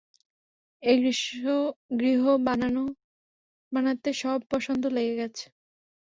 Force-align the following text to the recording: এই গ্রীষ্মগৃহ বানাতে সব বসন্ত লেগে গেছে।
এই 0.83 0.97
গ্রীষ্মগৃহ 0.99 2.23
বানাতে 3.71 4.09
সব 4.21 4.39
বসন্ত 4.51 4.83
লেগে 4.95 5.15
গেছে। 5.17 5.45